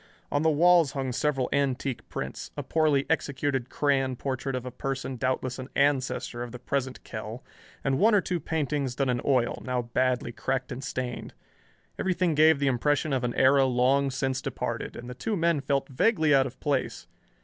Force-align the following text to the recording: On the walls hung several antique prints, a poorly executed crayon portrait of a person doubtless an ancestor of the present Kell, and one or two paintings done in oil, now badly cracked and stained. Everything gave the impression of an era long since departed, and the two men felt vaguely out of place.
On 0.31 0.41
the 0.41 0.49
walls 0.49 0.93
hung 0.93 1.11
several 1.11 1.47
antique 1.53 2.09
prints, 2.09 2.49
a 2.57 2.63
poorly 2.63 3.05
executed 3.07 3.69
crayon 3.69 4.15
portrait 4.15 4.55
of 4.55 4.65
a 4.65 4.71
person 4.71 5.15
doubtless 5.15 5.59
an 5.59 5.69
ancestor 5.75 6.41
of 6.41 6.51
the 6.51 6.57
present 6.57 7.03
Kell, 7.03 7.43
and 7.83 7.99
one 7.99 8.15
or 8.15 8.19
two 8.19 8.39
paintings 8.39 8.95
done 8.95 9.09
in 9.11 9.21
oil, 9.23 9.61
now 9.63 9.83
badly 9.83 10.31
cracked 10.31 10.71
and 10.71 10.83
stained. 10.83 11.35
Everything 11.99 12.33
gave 12.33 12.57
the 12.57 12.65
impression 12.65 13.13
of 13.13 13.23
an 13.23 13.35
era 13.35 13.65
long 13.65 14.09
since 14.09 14.41
departed, 14.41 14.95
and 14.95 15.07
the 15.07 15.13
two 15.13 15.37
men 15.37 15.61
felt 15.61 15.87
vaguely 15.87 16.33
out 16.33 16.47
of 16.47 16.59
place. 16.59 17.05